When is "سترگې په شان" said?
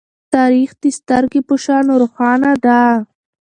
0.97-1.85